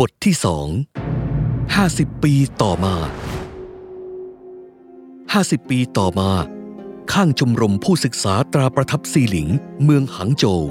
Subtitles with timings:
[0.00, 0.68] บทที่สอง
[1.74, 2.94] ห้าสิบปีต่อมา
[5.32, 6.30] ห้าสิบปีต่อมา
[7.12, 9.48] ข้างชมรมผู้ศึกษาตราประทับซีหลิง
[9.82, 10.62] เมืองหังโจว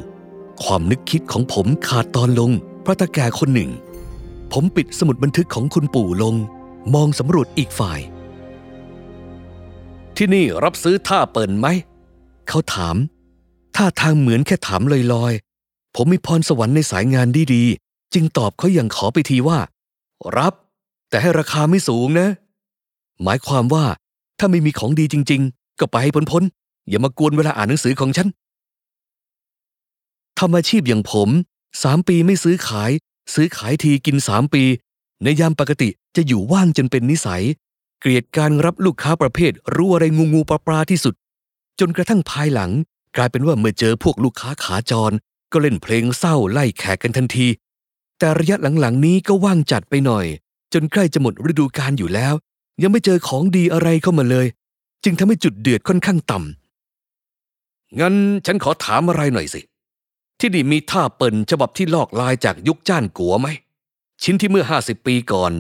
[0.63, 2.51] ความนึกคิดของผมขาดตอนลง
[2.85, 3.71] พระตาแก่คนหนึ่ง
[4.51, 6.35] ผมปิดสมุดบันทึกของคุณปู่ลง
[6.93, 7.99] มองสำรวจอีกฝ่าย
[10.17, 11.67] ที่นี่รับซื้อท่าเปิ่นไหม
[12.47, 12.95] เขาถาม
[13.75, 14.81] ท่าทางเหมือนแค่ถาม
[15.13, 19.59] ลอยๆ ผมมีพรสวรรค์ในสายงานดีๆ จึงตอบเขาอย่างขอไปทีว่า
[20.37, 20.53] รับ
[21.09, 22.27] แต่ให้ราคาไม่สูงนะ
[23.23, 23.85] หมายความว่า
[24.39, 28.27] ถ้าไม่มีของดีจริง ๆ ก็ไปให้พ้นๆอย่ามากวนเวลาอ่านหนังสือของฉัน
[30.39, 31.29] ทำอาชีพอย่างผม
[31.83, 32.91] สามปีไม่ซื้อขาย
[33.33, 34.63] ซื้อขายทีกินสามปี
[35.23, 37.43] ในยามปกติจะอยู่ว่างจนเป็นนิสัย
[37.99, 41.13] เกลียดการรับลูกค้าประเภทรู้อะไรงูงูปลาปลาที่สุด
[41.79, 42.71] จนกระทั่งภายหลัง
[43.15, 45.11] กลายเป็นว่าเมื่อเจอพวกลูกค้าขาจร
[45.51, 47.47] ก็เล่นเพลงเศร้าไล่แขกกันทันที
[48.23, 50.25] แต่ระยะหลังๆนี้ก็ว่างจัดไปหน่อย
[50.73, 52.33] จนใกล้จะหมดฤดูกาลอยู่แล้ว
[52.81, 54.47] ยังไม่เจอของดีอะไรเข้ามาเลย
[55.03, 59.61] จึงทำให้จุดเดือดค่อนข้างต่ำงั้นฉันขอถามอะไรหน่อยสิ
[60.39, 63.47] ที่นี่มีท่าเปิ่นฉบับที่ลอกลายจากยุคจ้านกัวไหม
[64.23, 65.51] ชิ้นที่เมื่อห้าสิบปีก่อน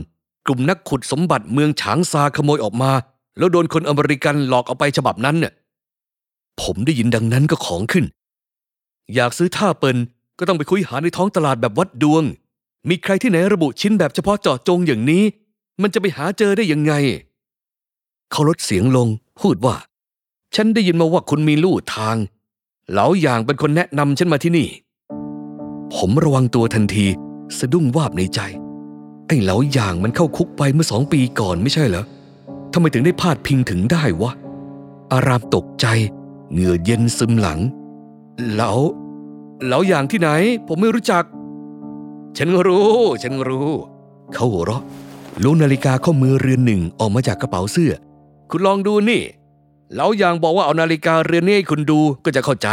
[0.45, 2.91] กลุ่มนักขุดสมบัติเมืองฉางซาขโมยออกมา
[3.37, 5.53] แล้วโดนคนอเมริกันหลอกเอาไปฉบับนั้นเนี่ย
[6.61, 8.05] ผมได้ยินดังนั้นก็ของขึ้น
[9.13, 9.97] อยากซื้อท่าเปิ่น
[10.39, 12.23] ก็ต้องไปคุยหาในท้องตลาดแบบวัดดวง
[12.89, 15.23] มีใครที่ไหนระบุชิ้นแบบเฉพาะเจาะจงอย่างนี้
[15.81, 16.93] มันจะไปหาเจอได้ยังไง
[18.31, 19.07] เขาลดเสียงลง
[19.41, 19.75] พูดว่า
[20.55, 22.15] ฉันได้ยินมาว่าคุณมีลู่ทาง
[22.91, 24.69] เหลาอย่างเป็นคนแนะนำฉันมาที่นี่
[25.95, 27.05] ผมระวังตัวทันที
[27.57, 28.39] สะดุ้งวาบในใจ
[29.27, 32.05] ไอ้เหลาอย่างมันเข้าคุกไปเมื่อสองปีก่อนไม่ใช่เหรอ
[32.73, 34.31] ทำไมถึงได้พาดพิงถึงได้วะ
[35.11, 35.85] อารามตกใจ
[36.51, 37.59] เหงื่อเย็นซึมหลัง
[38.51, 38.71] เหลา
[39.65, 40.29] เหลาอย่างที่ไหน
[40.67, 41.23] ผมไม่รู้จัก
[42.37, 42.89] ฉันรู้
[43.23, 43.69] ฉันรู้
[44.33, 44.83] เขาหัวเราะ
[45.43, 47.93] ล้วงนาฬิกาข้อมือเรือนหนึ่งออกมาจากกระเป๋าเสื้อ
[48.49, 49.21] คุณลองดูนี่
[49.93, 52.67] เหลาอย่างบอกว่าเอานาฬิกาเรือนนี้ให้คุณดูก็จะเข้าใจ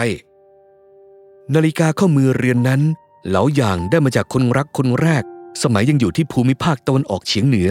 [1.54, 2.80] นาฬิกาข้อมือเรือนนั้น
[3.28, 5.22] เหลาอย่างได้มาจากคนรักคนแรก
[5.62, 7.70] สมัยยังอยู่ที่ภูมิภาคตะวันออกเฉียงเหนือ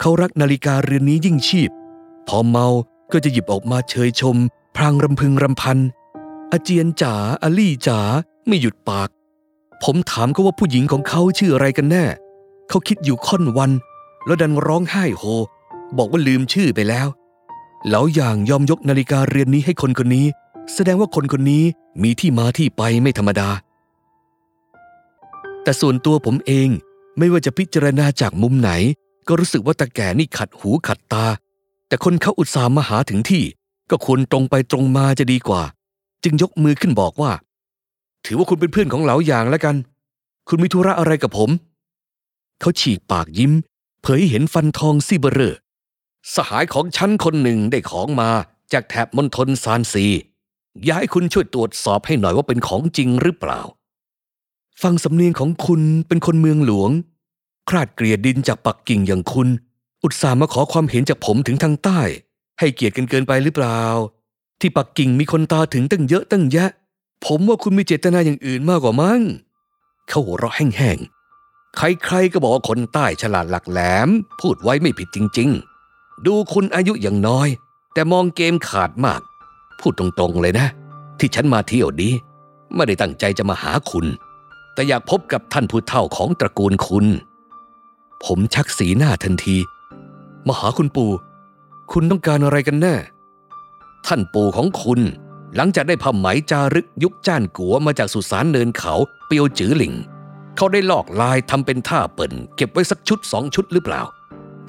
[0.00, 1.70] เขารักนาฬิกาเรือนนี้ยิ่งชีพ
[2.28, 2.66] พอเมา
[3.12, 4.36] ก็จะหยิบออกมาเชยชม
[4.76, 5.78] พรางรำพึงรำพัน
[6.52, 8.00] อาเจียนจ๋าอลี่จ๋า
[8.46, 9.08] ไม่หยุดปาก
[9.84, 12.04] ผมถามเขาว่าผู้หญิงของเขาชื่ออะไรกันแน่
[12.68, 13.70] เขาคิดอยู่ค่อนวัน
[14.26, 15.22] แล้วดันร้องไห้โฮ
[15.96, 17.08] บอกว่าลืมชื่อไปแล้ว
[17.90, 20.26] แล้วอย่างยอมยกนาฬิกาเรือนนี้ให้คนคนนี้
[20.74, 21.64] แสดงว่าคนคนนี้
[22.02, 23.48] มีที่มาที่ไปไม่ธรรมดา
[25.62, 26.68] แต่ส่วนตัวผมเอง
[27.18, 28.70] ไม่ว่าจะพิจารณาจากมุมไหน
[29.28, 31.26] ก็รู้สึกว่าตาแก่นี่ขัดหูขัดตา
[31.88, 33.44] แต่คนเขาอุตส่าห์มาหาถึงที่
[33.90, 35.62] ก็ควรตรงไปตรงมาจะดีกว่า
[36.24, 37.30] จึงยกมือขึ้นบอกว่า
[38.24, 39.76] ถือว่าคุณเป็นเพื่อนของเหลาอย่างแล้วกัน
[40.48, 41.50] คุณมีธุระอะไรกับผม
[42.60, 43.52] เขาฉีกปากยิ้ม
[44.02, 45.54] เผยให้เห็นฟันทองซี่เบอเรอ
[46.34, 48.30] สหายของฉันคนหนึ่งได้ของมา
[48.72, 50.06] จากแถบมณฑลซานซี
[50.84, 53.60] อยากให้คุณช่วยตรวจสอบให้หน่อยว่าเป็นของจริงหรือเปล่า
[54.82, 56.90] ฟังสำเนียงของคุณเป็นคนเมืองหลวง
[57.68, 59.48] คราดเกลียดดินจากปักกิ่งอย่างคุณ
[60.02, 62.00] อุตส่าห์มาขอความเห็นจากผมถึงทางใต้
[62.58, 63.80] ให้เกียรติกันเกินไปหรือเปล่า
[64.60, 66.70] ที่ปักกิ่งมีคนตาถึงตั้งเยอะตั้งแยะ
[67.26, 69.20] ผมว่าคุณมีเจตนาอย่างอื่นมากกว่ามั้ง
[70.08, 74.08] เขาหัวเราะแห้งๆ ใครๆก็บอกว่าคนใต้ฉลาดหลักแหลม
[74.40, 77.48] พูดไว้ไม่ผิดจริงๆ ดูคุณอายุอย่างน้อย
[77.92, 79.20] แต่มองเกมขาดมาก
[79.80, 80.68] พูดตรงๆเลยนะ
[81.18, 82.12] ที่ฉันมาเที่ยวนี้
[82.74, 84.06] ไม่ได้ตั้งใจจะมาหาคุณ
[84.74, 87.06] แต่อยากพบกับท่านผู้เฒ่าของตระกูลคุณ
[88.24, 89.56] ผมชักสีหน้าทันที
[90.46, 91.10] มาหาคุณปู่
[91.92, 92.94] คุณต้องการอะไรกันแน่
[94.06, 95.00] ท่านปู่ของคุณ
[95.56, 98.94] หลังจากได้ผ้าไหมจารึกยุคจ้านกัวมาจากสุสานเนินเขา
[99.26, 99.94] เปียวจือหลิง
[100.56, 104.02] เขาได้ลอกลายทำเป็นท่าเปิ่นเก็บไว้สักชุดสองชุดหรือเปล่า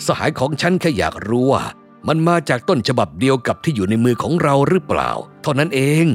[0.06, 1.64] สหายของฉันแค่อยากรู้ว่า
[2.08, 5.12] มันมาจากต้นฉบับเดียวกับที่อยู่ในมือของเราหรือเปล่า
[5.42, 6.08] เท่านั้นเอง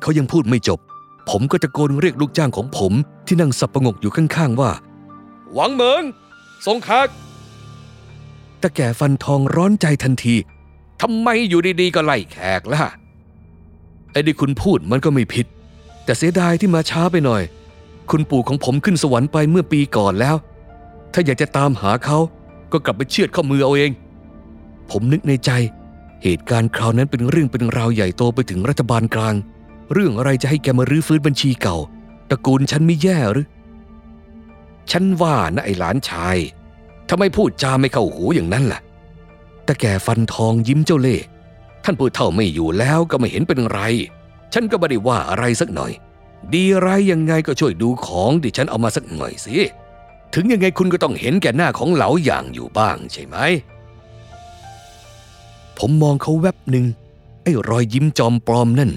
[0.00, 0.80] เขายังพูดไม่จบ
[1.30, 2.92] ผมก็ตะโกนเรียกลูกจ้างของผม
[3.26, 4.70] ที่นั่งสับประงกอยู่ข้างๆว่า
[5.54, 6.02] หวังเหมิง
[6.66, 7.08] ส่งคัก
[8.62, 10.36] ตะแก่ฟันทองร้อนใจทันที
[11.00, 12.84] ทำไมอยู่ดีๆก็ไล่แขกล่ะ
[14.12, 15.46] ไอ้ที่คุณพูดมันก็ไม่ผิด
[16.04, 17.42] แต่เสียดายที่มาช้าไปหน่อย
[18.10, 20.36] คุณปู่ของผมขึ้นสวรรค์ไปเมื่อปีก่อนแล้ว
[21.12, 22.18] ถ้าอยากจะตามหาเขา
[22.72, 23.90] ก็กลับไปเชือดข้อมือเอาเอง
[24.90, 25.50] ผมนึกในใจ
[26.22, 29.34] เหตุการณ์คราวนั้นเป็นเรื่องเป็นราวใหญ่โตไปถึงรัฐบาลกลาง
[29.92, 31.76] เรื่องอะไรจะให้แกมารื้อฟื้นบัญชีเก่า
[32.30, 33.46] ตระกูลฉันไม่แย่หรือ
[34.90, 36.36] ฉันว่านะไอ้หลานชาย
[37.10, 38.80] ทำไมพูดจาไม่เข้าหูอย่างนั้นล่ะ
[39.64, 41.24] แต่แกฟันทองยิ้มเจ้าเล่ห์
[41.84, 43.80] ท่านผู้เฒ่าไม่อยู่แล้วก็ไม่เห็นเป็นไร
[44.52, 45.92] ฉันก็ไม่ได้ว่าอะไรสักหน่อย
[46.54, 49.56] ดีไรยังไงก็ช่วยดูของที่ฉันเอามาสักหน่อยสิ
[50.34, 53.36] ถึงยังไงคุณก็ต้องเห็นแก่หน้าของเหลาอย่างอยู่บ้างใช่ไหม
[55.78, 56.86] ผมมองเขาแวบหนึ่ง
[57.42, 58.90] ไอ้รอยยิ้มจอมปลอมนั่น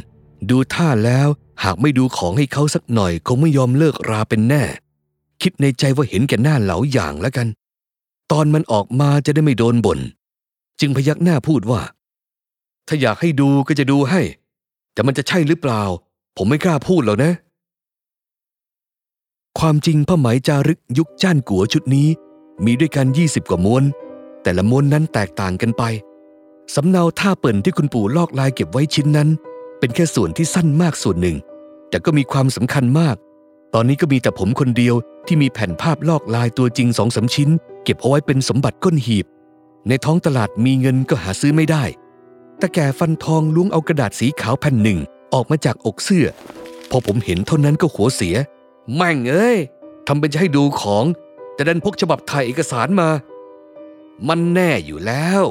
[0.49, 1.27] ดูท่าแล้ว
[1.63, 4.63] หากไม่ดูของให้เขาสักหน่อยคงไม่ยอมเลิกราเป็นแน่
[5.41, 7.47] คิดในใจว่าเห็นแก่หน้าเหลาอย่างแล้วกัน
[8.31, 9.99] ตอนมันออกมาจะได้ไม่โดนบน่น
[10.79, 11.81] จึงพยักหน้าพูดว่า
[12.87, 14.21] ถ้าอยากให้ดูก็จะดูให้
[14.93, 15.81] แต่มันจะใช่หรือเปล่า
[16.37, 17.33] ผมไม่กล้าพูดหรอกนะ
[19.59, 22.07] ความจริงผ้าไหมจารึกยุคจ้านกัวชุดนี้
[22.65, 23.83] มีด้วยกัน 20 กว่าม้วน
[24.43, 25.83] แต่ละม้วนนั้นแตกต่างกันไป
[26.75, 29.29] สำเนาท่าเปิ่นที่คุณปู่ลอกลายเก็บไว้ชิ้นนั้น
[29.79, 31.37] เป็นแค่ส่วนที่สั้นมากส่วนหนึ่ง
[31.89, 33.15] แต่ก็มีความสำคัญมาก
[33.73, 34.95] ตอนนี้ก็มีแต่ผมคนเดียว
[35.27, 37.49] ที่มีแผ่นภาพลอกลายตัวจริงสองสาชิ้น
[37.83, 39.25] เก็บเอาไว้เป็นสมบัติก้นหีบ
[39.87, 41.83] ในท้องตลาดมีเงินก็หาซื้อไม่ได้
[42.61, 44.99] ตะแก่ฟันทองล้วงเอากระดาษสีขาวแผ่นหนึ่ง
[45.33, 46.27] ออกมาจากอกเสื้อ
[46.89, 48.35] พอผมเห็นเท่านั้นก็หัวเสีย
[48.95, 49.57] แม่งเอ้ย
[50.07, 51.05] ทำเป็นจะให้ดูของ
[51.53, 53.09] แต่ดันพกฉบับถ่ายเอกสารมา
[54.27, 55.43] มันแน่อยู่แล้ว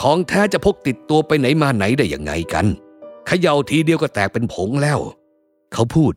[0.00, 2.66] ของแท้จะพกติดตัวไปไหนมาไหนได้ยังไงกัน
[3.26, 4.98] เขย่าทีเดียวก็แตกเป็นผงแล้ว
[5.72, 6.12] เขาพูด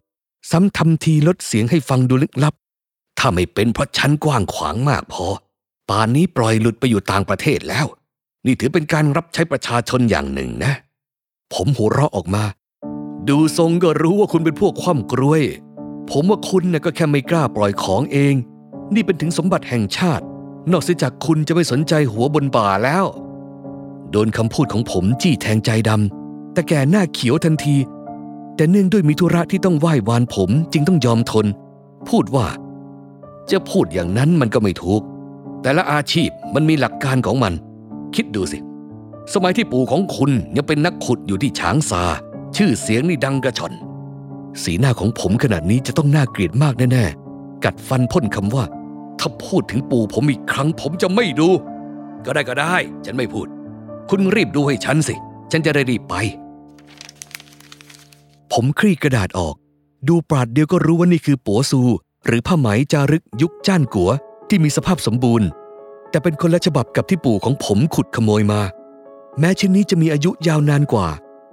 [0.51, 2.53] ซ้ำทำทีลดเสียงให้ฟังดูลึกลับ
[3.19, 5.25] ถ้าไม่เป็นเพราะฉันกว้างขวางมากพอ
[5.89, 7.85] ป่านนี้ปล่อยหลุดไปอยู่ต่างประเทศแล้ว
[8.45, 10.73] นี่ถือเป็นการรับใช้ประชาชนอย่างหนึ่งนะ
[11.53, 12.43] ผมหัวเราะออกมา
[13.29, 15.43] ดูทรงก็รู้ว่าคุณเป็นพวกคว่ำกล้วย
[16.09, 18.35] ผมว่าคุณน่ะก็แค่ไม่กล้าปล่อยของเอง
[18.93, 20.23] นี่เป็นถึงสมบัติแห่งชาติ
[20.71, 23.05] นอกเสียจากคุณจะไม่สนใจหัวบนบ่าแล้ว
[24.11, 27.75] โดนคำพูดของผมจี้แทงใจดำแต่แกหน้าเขียวทันที
[28.55, 31.45] แต่เนื่องด้วยมีธุระที่ต้องไหว้วานผมจึงต้องยอมทน
[32.09, 32.47] พูดว่า
[33.51, 35.01] จะพูดอย่างนั้นมันก็ไม่ถูก
[35.61, 37.53] แต่ละอาชีพมันมีหลักการของมัน
[38.15, 38.59] คิดดูสิ
[39.33, 42.03] สมัยที่ปู่ของคุณยังเป็นนักขุดอยู่ที่ฉางซา
[42.55, 43.73] ชื่อเสียงนี่ดังกระชอน
[44.63, 48.65] สีหน้าของผมขนาดนี้จะต้องน่าเกลียดมากแน่ๆ กัดฟันพ่นคำว่า
[49.19, 51.49] ถ้าพูดถึงปู่ผมอีกครั้งผมจะไม่ดู
[52.25, 52.75] ก็ได้ก็ได้
[53.05, 53.47] ฉันไม่พูด
[54.09, 55.15] คุณรีบดูให้ฉันสิ
[55.51, 56.15] ฉันจะได้รีบไป
[58.51, 59.55] ผมคลี่กระดาษออก
[60.07, 61.81] ดูปราดเดียวก็รู้ว่านี่คือปัวซู
[62.25, 64.11] หรือผ้าไหมจารึกยุคจ้านกัว
[64.49, 65.47] ที่มีสภาพสมบูรณ์
[66.11, 68.61] แต่เป็นคนละฉบับกับที่ปู่ของผมขุดขโมยมา
[69.39, 71.07] แม้ชิ้นนี้จะมีอายุยาวนานกว่า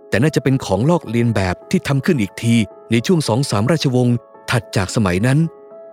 [0.08, 2.54] แต่น่าจะเป็นของลอกเลียนแบบที่ทำขึ้นอีกที
[2.90, 4.16] ในช่วงสองสามราชวงศ์
[4.50, 5.38] ถัดจากสมัยนั้น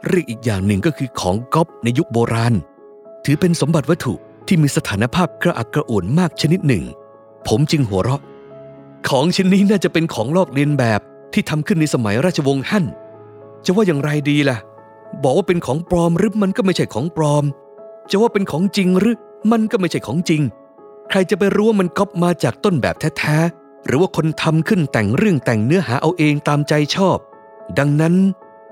[0.08, 2.54] เรียกอีกอย่างหนึ่งก็คือของก๊อปในยุคโบราณ
[3.26, 4.14] ถือเป็นสมบัติวัตถุ
[4.48, 6.84] ที่มีสถานภาพกระอักกระอ่วนมากชนิดหนึ่ง
[7.48, 8.22] ผมจึงหัวเราะ
[9.10, 11.00] ของชิ้นนี้น่าจะเป็นของลอกเลียนแบบ
[11.34, 12.86] ที่ทำขึ้นในสมัยราชวงศ์ฮั่น
[13.66, 14.58] จะว่าอย่างไรดีล่ะ
[15.24, 17.44] บอกว่าเป็นของปลอมหรือมันก็ไม่ใช่ของปลอม
[18.10, 19.16] จะว่าเป็นของจริงหรือ
[19.52, 20.42] มันก็ไม่ใช่ของจริง
[21.10, 27.18] ใครจะไปรู้ว่ามันก๊อปมาจากต้นแบบแท้ๆหรือว่าคนทำขึ้นแต่งเรื่องแต่งเนื้อหาเอาเองตามใจชอบ
[27.80, 28.16] ดังนั้น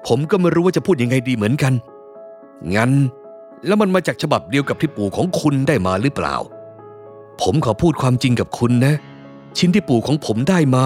[0.07, 1.73] ผมก็ไม่รู้ว่าจะพูดยังไงดีเหมือนกัน
[2.75, 2.91] งั้น
[3.65, 6.35] แล้วมันมาจากฉบับเดียวกับที่ปู่ของคุณได้มาหรือเปล่า
[7.41, 8.93] ผมขอพูดความจริงกับคุณนะ
[9.57, 10.85] ชิ้นที่ปู่ของผมได้มา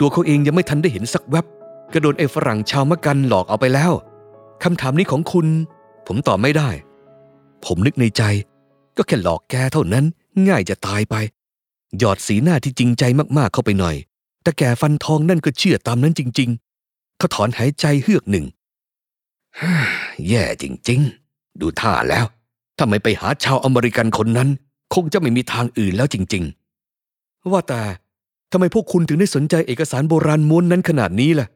[0.00, 1.46] ตัวเขาเองยังไม่ทันได้เห็นสักแวบ
[1.92, 3.92] ก็โดนไอ้ฝรั่งชาวมะกันหลอกเอาไปแล้ว
[4.62, 5.46] คำถามนี้ของคุณ
[6.06, 6.68] ผมตอบไม่ได้
[7.64, 8.22] ผมนึกในใจ
[8.96, 10.04] ก็แค่หลอกแกเท่านั้น
[10.48, 11.16] ง่ายจะตายไป
[11.98, 13.04] หยอดสีหน้าที่จริงใจ
[13.38, 13.96] มากๆเข้าไปหน่อย
[14.42, 16.50] แต่แกฟันทองนั่นก็เชื่อตามนั้นจริง
[16.84, 18.46] ๆ เขาถอนหายใจเฮือกหนึ่ง
[20.28, 21.00] แย่จริง
[21.30, 22.24] ๆ ดูท่าแล้ว
[22.76, 24.48] ถ้าไม่ไปหาชาวอเมริกันคนนั้น
[24.94, 26.44] คงจะไม่มีทางอื่นแล้วจริง
[26.96, 27.82] ๆ ว่าแต่
[28.52, 31.48] ทำไมพวกคุณถึงได้สนใจเอกสารโบราณม้วนนั้นขนาดนี้ล่ะ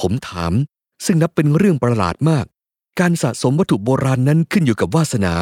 [0.00, 0.52] ผมถาม
[1.04, 2.44] ซึ่งนับเป็นเรื่องประหลาดมาก
[3.00, 5.34] การสะสมวัตถุโบราณนั้นขึ้นอยู่กับวาสนา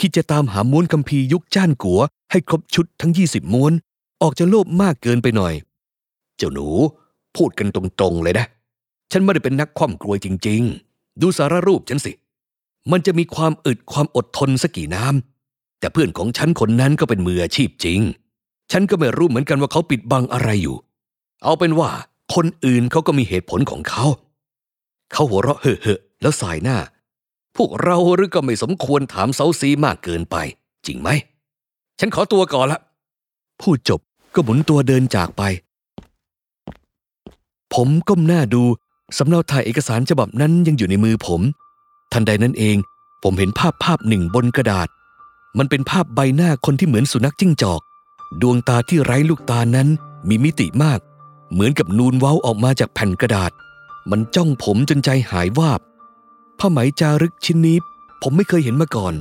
[0.00, 3.72] คิดจะตามหาม้วนคัมภีร์ยุคจ้านกัว ให้ครบชุดทั้ง 20 ม้วน
[4.22, 5.54] ออกจะโลภมากเกินไปหน่อย
[6.36, 6.66] เจ้าหนู
[7.36, 8.46] พูดกันตรงๆเลยนะ
[9.12, 12.12] ฉันไม่ได้เป็นนักคว่ำกลวยจริง ๆ ดูสารรูปฉันสิ
[12.90, 18.00] มันจะมีความอึดความอดทนสักกี่น้ำแต่เพื่อนของฉันคนนั้นก็เป็นมืออาชีพจริง
[18.72, 20.76] ฉันก็ไม่รู้เหมือนกันว่าเขาปิดบังอะไรอยู่
[21.42, 21.90] เอาเป็นว่า
[22.34, 24.04] คนอื่นเขาก็มีเหตุผลของเขา
[25.12, 26.78] เขาหัวเราะเฮ่อ แล้วสายหน้า
[27.56, 30.36] พวกเราหรือก็ไม่สมควรถามเซาซีมากเกินไป
[30.86, 31.08] จริงไหม
[31.98, 32.80] ฉันขอตัวก่อนละ
[33.60, 34.00] พูดจบ
[34.34, 35.42] ก็หมุนตัวเดินจากไป
[37.74, 38.62] ผมก้มหน้าดู
[39.16, 41.40] สำเนาถ่ายเอกสารฉบับนั้นยังอยู่ในมือผม
[42.12, 42.76] ทันใดนั้นเอง
[43.22, 44.88] ผมเห็นภาพภาพหนึ่งบนกระดาษ
[45.58, 47.80] มันเป็นภาพใบหน้าคนที่เหมือนสุนัขจิ้งจอก
[48.42, 49.88] ดวงตาที่ไร้ลูกตานั้น
[50.28, 51.00] มีมิติมาก
[51.52, 53.52] เหมือนกับนูนเว้าออกมาจากแผ่นกระดาษ
[54.10, 55.80] มันจ้องผมจนใจหายวาบ
[56.58, 57.76] ผ้าไหมจารึกชิ้นนี้
[58.22, 59.14] ผมไม่เคยเห็นมาก่อน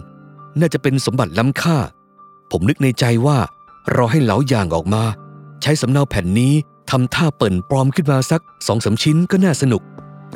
[0.59, 1.77] น่าจะเป็นสมบัติล้ำค่า
[2.51, 3.37] ผมนึกในใจว่า
[3.95, 5.03] รอให้เหลาอย่างออกมา
[5.61, 6.53] ใช้สำเนาแผ่นนี้
[6.89, 9.81] ทำท่าเปิ่นปลอมขึ้นมาสักสองสาชิ้นก็น่าสนุก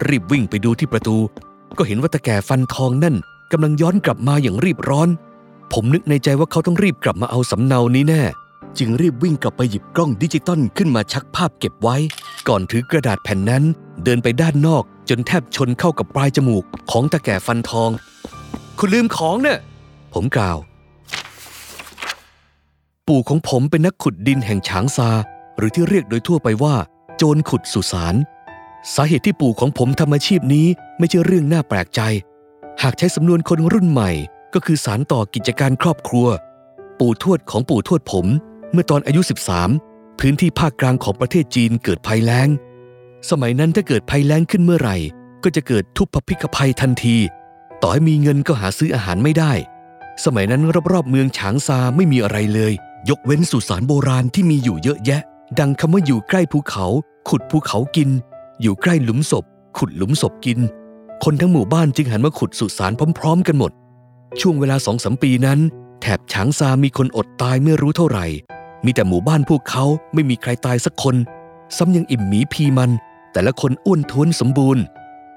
[0.08, 1.18] รีบวิ่งไปดูที่ประตู
[1.78, 3.16] ก็เห็นว่าตะแก่ฟันทองนั่น
[3.52, 5.10] กำลังย้อนกลับมาอย่างรีบร้อน
[5.74, 8.24] ผมนึกในใจว่าเขาต้องรีบกลับมาเอาสำเนานี้แน่
[8.78, 11.96] จึงรีบวิ่งกลับไปหยิบกล้องดิจิตอลขึ้นมาชักภาพเก็บไว้
[12.48, 13.64] ก่อนถือกระดาษแผ่นนั้น
[14.04, 17.90] เดินไปด้านนอกจนแทบชนเข้ากับปลายจมูกของตะแก่ฟันทอง
[18.80, 19.60] คุณลืมของเนี่ย
[20.14, 20.58] ผมกล่าว
[23.08, 25.10] ปู่ของผมเป็นนักขุดดินแห่งฉางซา
[25.58, 26.76] หรือที่เรียกโดยทั่วไปว่า
[27.18, 28.16] โจรขุดสุสาน
[28.94, 32.02] สาเหตุที่ปู่ของผมทำอาชีพนี้ไม่ใช่เรื่องน่าแปลกใจ
[32.82, 34.12] หากใช้สำนวนคนรุ่นใหม่
[34.54, 36.28] ก็คือสารต่อกิจการครอบครัว
[37.00, 38.26] ปู่ทวดของปู่ทวดผม
[38.72, 39.22] เมื่อตอนอายุ
[39.70, 42.48] 13 พื้นที่ภาคกลางของประเทศจีนเกิดภัยแล้ง
[43.30, 44.98] สมัยนั้นถ้าเกิดภัยแล้งขึ้นเมื่อไหร่
[45.44, 47.18] ก็จะเกิดทุพพิกภัยทันที
[47.82, 49.54] ต่อให้มีเงินก็หาซื้ออาหารไม่ได้
[50.26, 52.74] สมัยนั้นรอบๆเมืองฉางซาไม่มีอะไรเลย
[53.10, 55.22] ยกเว้นสุสานโบราณที่มีอยู่เยอะแยะ
[55.60, 56.86] ดังคำว่าอยู่ใกล้ภูเขา
[57.30, 58.10] ขุดภูเขากิน
[58.62, 59.46] อยู่ใกล้หลุมศพ
[59.78, 60.60] ขุดหลุมศพกิน
[61.24, 63.72] คนทั้งหมู่บ้านจึงหันมาขุดสุสานพร้อม ๆ กันหมด
[64.40, 65.60] ช่วงเวลาสองสมปีนั้น
[66.02, 68.26] แถบฉางซามีคนอดตายไม่รู้เท่าไหร่
[68.86, 71.16] มีแต่หมู่บ้านพวกเขาไม่มีใครตายสักคน
[71.78, 72.92] ซ้ำยังอิ่มหมีพีมัน
[73.36, 74.84] แต่ละคนอ้วนท้วนสมบูรณ์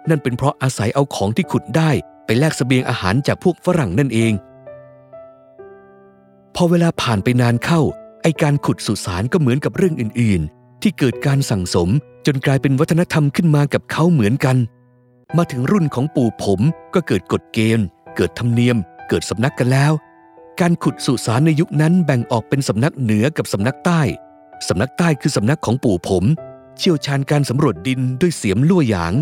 [0.09, 1.91] นั่นเป็นเพราะอาศัยเอาของที่ขุดได้
[2.27, 4.33] ไปแลกสเสบียงอาหารจากพวกฝรั่งนั่นเอง
[6.55, 7.81] พอเวลาผ่านไปนานเข้า
[8.23, 11.89] ไอการขุดสุสานก็เหมือนกับเรื่องอื่น ๆ ที่เกิดการสั่งสม
[12.27, 14.57] จนกลายเป็นวัฒนธรรมขึ้นมากับเขาเหมือนกัน
[15.37, 16.61] มาถึงรุ่นของปู่ผม
[16.95, 17.87] ก็เกิดกฎเกณฑ์
[18.17, 18.77] เกิดธรรมเนียม
[19.09, 19.93] เกิดสำนักกันแล้ว
[20.61, 24.03] การขุดสุสานในยุคนั้นแบ่งออกเป็นสำนักเหนือกับสำนักใต้
[24.69, 26.25] สำนักใต้คือสำนักของปู่ผม
[26.79, 29.15] เชี่ยวชาญการสำรวจดินด้วยเสียมลั่วหยาง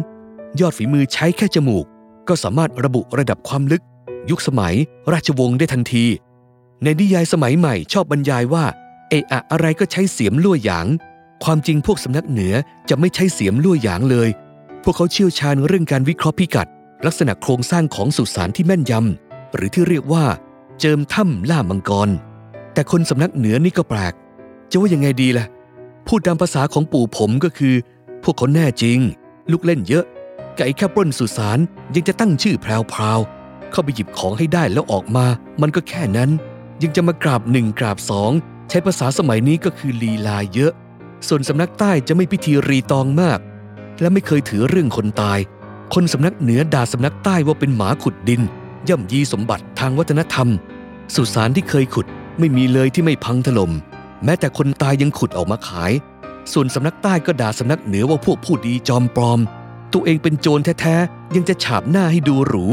[0.61, 1.85] ยอดฝีมือใช้แค่จมูก
[2.29, 3.83] ก็สามารถระบุระดับความลึก
[4.31, 4.75] ยุคสมัย
[5.13, 6.05] ราชวงศ์ได้ทันที
[6.83, 8.65] ในนิยายสมัยใหม่ชอบบรรยายว่า
[9.11, 10.87] เอะอะอะไรก็ใช้เสียมลั่วหยาง
[11.45, 12.55] ความจริงพวกสำนักเหนือ
[12.89, 14.29] จะไม่ใช้เสียมลั่วหยางเลย
[14.83, 16.69] พวกเขาเชี่ยวชาญเรื่องการวิเคราะห์พิกัด
[17.07, 20.25] ลักษณะโครงสร้างของสุสานที่แม่นยำหรือที่เรียกว่า
[20.81, 22.09] เจิมถ้ำล่ามังกร
[22.73, 24.15] แต่คนสำนักเหนือนี่ก็แปลก
[24.71, 25.47] จะว่ายังไงดีล่ะ
[26.07, 27.75] พูดตามภาษาของปู่ผมก็คือ
[28.23, 28.99] พวกเขาแน่จริง
[29.51, 30.05] ลูกเล่นเยอะ
[30.57, 31.59] ไก่แค่ปล้นสุสาน
[31.95, 32.67] ยังจะตั้งชื่อแพ
[33.01, 35.27] รวๆเข้าไปหยิบของให้ได้แล้วออกมา
[35.61, 36.31] มันก็แค่นั้น
[36.83, 38.31] ยังจะมากราบหนึ่งกราบสอง
[38.69, 40.73] ใช้ภาษาสมัยนี้ก็คือลีลาเยอะ
[41.29, 43.39] ส่วนสำนักใต้จะไม่พิธีรีตองมาก
[44.01, 45.39] และไม่เคยถือเรื่องคนตาย
[45.95, 48.43] คนสำนักเหนือด่าสำนักใต้ว่าเป็นหมาขุดดิน
[48.89, 50.49] ย่ำยีสมบัติทางวัฒนธรรม
[51.15, 52.07] สุสานที่เคยขุด
[52.39, 53.73] ไม่มีเลยที่ไม่พังถล่ม
[54.25, 55.93] แม้แต่คนตายยังขุดออกมาขาย
[56.53, 59.41] ส่วนสำนักใต้ก็ด่าสำนักเหนือว่าพวกผู้ดีจอมปลอม
[59.93, 62.67] ตัวเองเป็นโจรแท้ๆ ยังจะฉาบหน้าให้ดูหรู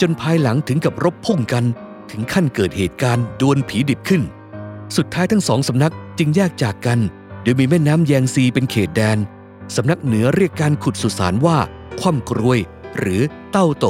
[0.00, 1.64] จนภายหลังถึงกับรบพุ่งกัน
[2.10, 4.22] ถึงขั้นเกิดเหตุการณ์ดวลผีดิบขึ้น
[4.96, 6.98] สุดท้ายทั้งสองสำนักจึงแยกจากกัน
[7.42, 9.18] โดยมีแม่น้ำแยงซีเป็นเขตแดน
[9.76, 11.58] สำนักเหนือเรียกการขุดสุสานว่า
[12.00, 12.60] คว่ำกรวย
[12.98, 13.86] หรือเต้าโต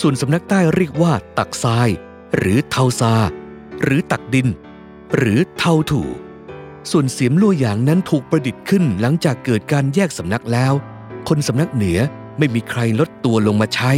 [0.00, 1.88] ส่วนสำนักใต้เรียกว่า ตักทราย
[2.36, 3.14] หรือเทาซา
[3.82, 4.48] หรือตักดิน
[5.14, 6.02] หรือเทาถู
[6.90, 10.72] ส่วนเสียมลั่หยางนั้นถูกประดิษฐ์ขึ้นหลังจากเกิดการแยกสำนักแล้ว
[11.28, 11.98] คนสำนักเหนือ
[12.38, 13.92] ไม่มีใครลดตัวลงมาใช้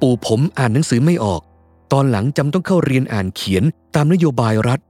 [0.00, 1.42] ปู่ผมอ่านหนังสือไม่ออก
[1.92, 4.80] ตอนหลังจำต้องเข้าเรียนอ่านเขียนตามนโยบายรัฐ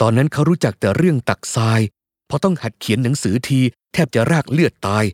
[0.00, 1.80] ตอนนั้นเขารู้จักแต่เรื่องตักทราย
[2.26, 3.60] เพราะต้องหัดเขียนหนังสือที
[3.92, 5.04] แทบจะรากเลือดตาย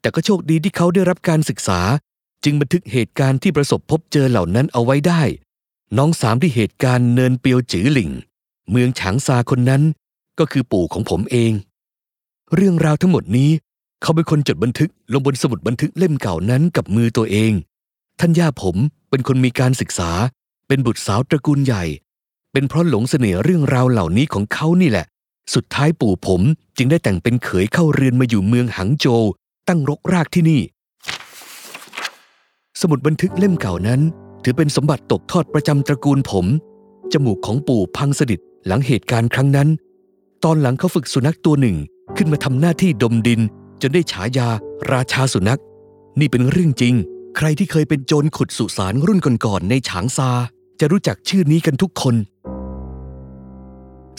[0.00, 1.80] แต่ก็โชคดีที่เขาได้รับการศึกษา
[2.44, 5.22] จึงบันทึกเหตุการณ์ที่ประสบพบเจอเหล่านั้นเอาไว้ได้
[5.98, 8.10] น้องสามที่เหตุการณ์เนินเปียวจือหลิง
[8.70, 9.82] เมืองฉางซาคนนั้น
[10.38, 11.52] ก็คือปู่ของผมเอง
[12.54, 13.50] เรื่องราวทั้งหมดนี้
[14.02, 17.52] เขาเป็นคนจดบันทึกลงบนสมุดบันทึกเล่มเก่านั้นกับมือตัวเอง
[18.20, 18.76] ท่านย่าผม
[19.10, 20.10] เป็นคนมีการศึกษา
[20.68, 21.84] เป็นบุตรสาวตระกูลใหญ่
[22.52, 25.06] เป็นเพราะหลงเสน่ห์เรื่องราวเหล่านี้ของเขานี่แหละ
[25.54, 26.40] สุดท้ายปู่ผม
[26.76, 29.24] จึงได้แต่งเป็นเขยเข้าเรือนมาอยู่เมืองหังโจว
[29.68, 30.62] ตั้งรกรากที่นี่
[32.80, 34.00] สมุดบันทึกเล่มเก่านั้น
[34.44, 36.46] ถือเป็นสมบัติตกทอดประจำตระกูลผม
[37.12, 39.68] จมูกของปู่พังสนิทหลังเหตุการณ์ครั้งนั้น
[40.44, 41.76] ตอนหลังเขาฝึกสุนัขตัวหนึ่ง
[42.16, 43.40] ขึ้นมาทำหน้าที่ดมดิน
[43.82, 44.48] จนได้ฉายา
[44.92, 45.60] ราชาสุนัข
[46.20, 46.94] นี่เป็นเรื่องจริง
[47.36, 50.30] ใครที่เคยเป็นโจรขุดสุสานรุ่นก่อนๆในฉางซา
[50.80, 52.14] จะรู้จักชื่อนี้กันทุกคน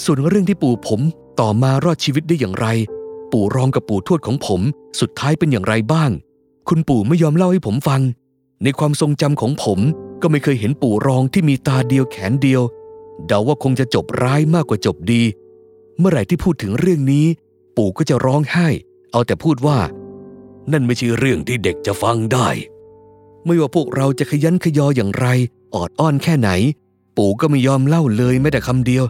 [0.04, 1.02] ส่วนเรื่องที่ปู่ผม
[1.40, 2.68] ต่อมารอดชีวิตได้อย่างไร
[3.32, 4.62] ปปู่รองกับปู่ทวดของผม
[5.00, 6.10] สุดท้ายเป็นอย่างไรบ้าง
[6.70, 8.02] คุณปู่ไม่ยอมเล่าให้ผมฟัง
[8.64, 9.80] ในความทรงจำของผม
[10.22, 12.62] ก็ไม่เคยเห็นปู่รองที่มีตาเดียวแขนเดียว
[13.28, 15.24] เดาว่าคงจะจบร้ายมากกว่าจบดี
[16.00, 17.26] เมื่อไหร่ที่พูดถึงเรื่องนี้
[17.78, 18.68] ปู่ก็จะร้องไห้
[19.12, 19.80] เอาแต่พูดว่า
[20.72, 22.48] นั่นไม่ใช่เรื่องที่เด็กจะฟังได้
[23.46, 25.28] ไม่ว่าพวกเราจะขยันขยออย่างไร
[25.76, 26.50] ออดอ้อนแค่ไหน
[27.18, 29.04] ปู่ก็ไม่ยอมเล่าเลยแม้แต่คำเดียว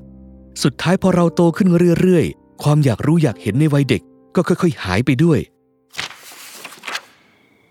[0.63, 1.69] สุดท้ายพอเราโตขึ้น
[2.01, 4.01] เรื่อยๆ ความอยากรู้อยากเห็นในวัยเด็ก
[4.35, 5.39] ก็ค่อย ๆ หายไปด้วย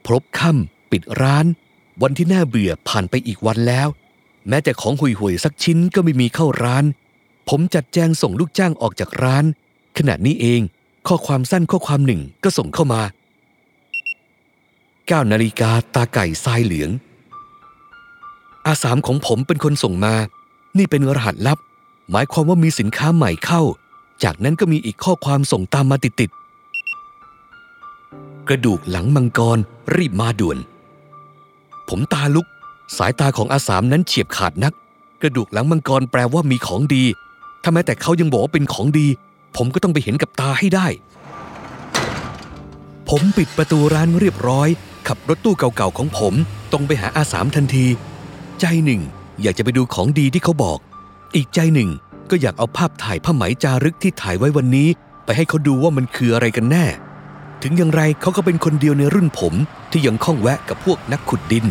[0.05, 1.47] พบค่ำปิดร้าน
[2.03, 3.89] วันที่น่าเบื่อผ่านไปอีกวันแล้ว
[4.49, 6.85] แม้แต่ของห่วยๆสักชิ้นก็ไม่มีเข้าร้าน
[7.49, 9.45] ผมจัดแจงส่งลูกจ้างออกจากร้าน
[9.99, 10.61] ขณะนี้เอง
[11.09, 13.03] ข้อความสั้นข้อความหนึ่งก็ส่งเข้ามา
[14.21, 16.91] 9นาฬิกาตาไก่ทรายเหลือง
[18.67, 20.15] อาสามของผมเป็นคนส่งมา
[20.79, 21.59] นี่เป็นรหัสลับ
[22.11, 23.63] หมายความว่ามีสินค้าใหม่เข้า
[24.25, 29.59] จากนั้นก็มีอีกข้อความส่งตามมาติดๆกระดูกหลังมังกร
[29.95, 30.59] รีบมาด่วน
[31.88, 32.47] ผมตาลุก
[32.97, 34.73] สายตาของอาสามนั้นเฉียบขาดนัก
[35.23, 37.05] กระดูกหลังมังกรแปลว่ามีของดี
[37.62, 39.07] ถ้าแม้แต่เขายังบอกว่าเป็นของดี
[39.57, 40.87] ผมก็ต้องไปเห็นกับตาให้ได้
[43.09, 44.69] ผมปิดประตูร้านเรียบร้อย
[45.09, 46.35] ขับรถตู้เก่าๆของผม
[46.73, 47.87] ตรงไปหาอาสามทันที
[48.61, 49.00] ใจหนึ่ง
[49.43, 50.79] อยากจะไปดูของดีที่เขาบอก
[51.35, 51.91] อีกใจหนึ่ง
[52.31, 54.88] ก็อยากเอาภาพถ่ายผ้าไหมจารึกที่ถ่ายไว้วันนี้
[55.25, 56.85] ไปให้เขาดูว่ามันคืออะไรกันแน่
[57.64, 59.54] ถึงอย่างไรเขาก็เป็นคนเดียวในรุ่นผม
[59.90, 61.66] ที่ยังข้องแวะกับพวกนักขุดดิน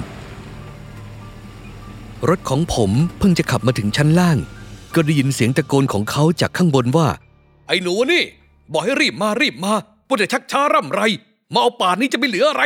[2.29, 4.38] รถของผมเพิ่งจะขับมาถึงชั้นล่าง
[4.95, 7.07] ก็ได้ยินเสียงตะโกนของเขาจากข้างบนว่า
[7.67, 8.23] ไอ้หนูนี่
[8.71, 9.73] บอกให้รีบมารีบมา
[10.07, 11.01] ว่าจะชักช้าร่ำไร
[11.53, 12.63] มาเอาป่านนี้จะไม่เหลืออะไร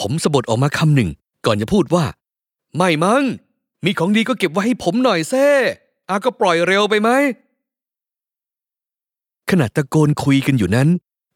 [0.00, 1.10] ผมสะบดออกมาคำหนึ่ง
[1.46, 2.04] ก่อนจะพูดว่า
[2.76, 3.22] ไม่มั้ง
[3.84, 5.48] มีของดีก็เก็บไว้ให้ผมหน่อยแซ่
[6.08, 7.10] อาก็ปล่อยเร็วไปไหม
[9.50, 10.88] ขณะตะโกนคุยกันอยู่นั้น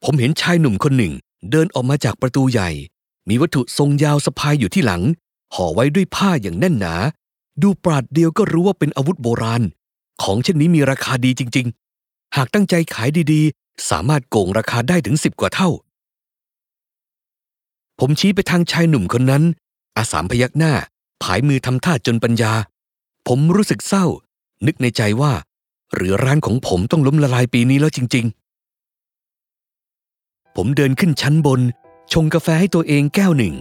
[0.04, 1.12] ผมเห็นชายหนุ่มคนหนึ่ง
[1.50, 2.70] เดินออกมาจากประตูใหญ่
[3.28, 5.02] มีวัตถุทรงยาวสะพายอยู่ที่หลัง
[5.54, 6.94] ห่อไว้ด้วยผ้าอย่างแน่นหนา
[7.62, 9.62] ดูปราดเดียวก็รู้ว่าเป็นอาวุธโบราณ
[10.22, 11.66] ของเช่นนี้มีราคาดีจริง
[12.02, 15.70] ๆ หากตั้งใจขายดีๆ สามารถโกงราคาได้ถึงสิบกว่าเท่า
[17.98, 19.42] ผมชี้ไปทางชายหนุ่มคนนั้น
[19.96, 20.72] อาสามพยักหน้า
[21.22, 22.52] ผายมือทำท่าจนปัญญา
[23.28, 24.06] ผมรู้สึกเศร้า
[24.66, 25.32] นึกในใจว่า
[25.94, 28.41] หรือร้านของผมต้องล้มละลายปีนี้แล้วจริง ๆ
[30.56, 31.60] ผมเดินขึ้นชั้นบน
[32.12, 33.54] ชงกาแฟให้ตัวเองแก้วหนึ่ง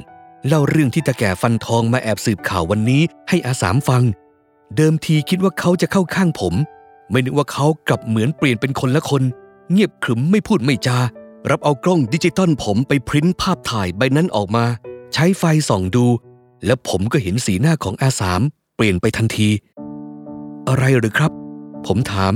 [0.47, 4.03] เล่าเรื่องที่ตาแก่ฟันทองมาแอบสืบข่าววันนี้ให้อาสามฟัง
[4.75, 6.53] เดิมทีคิดว่าเขาจะเข้าข้างผม
[7.11, 9.23] ไม่นึกว่าเขากลับเหมือนเปลี่ยนเป็นคนละคน
[9.71, 10.97] เงียบขรึมไม่พูดไม่จา
[11.49, 14.65] รับเอากล้องดิจิตอลผมไปพริ้นภาพถ่ายใบนั้นออกมา
[15.13, 16.05] ใช้ไฟส่องดู
[16.65, 18.41] และผมก็เห็นสีหน้าของอาสาม
[18.75, 19.49] เปลี่ยนไปทันที
[20.67, 21.31] อะไรหรือครับ
[21.87, 22.33] ผมถาม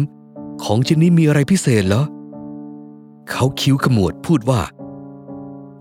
[0.64, 2.04] ของชิ้นนี้มีอะไรพิเศษเหรอ
[3.32, 4.62] เขาคิ้วขมวดพูดว่า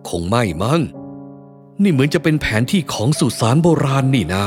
[0.08, 0.80] คงไม่มั้ง
[1.82, 4.44] นี่เหมือนจะเป็นแผนที่ของสุสานโบราณนี่นะ